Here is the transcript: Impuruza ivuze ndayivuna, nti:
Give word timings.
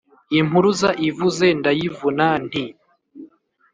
Impuruza 0.39 0.89
ivuze 1.09 1.45
ndayivuna, 1.59 2.27
nti: 2.45 2.65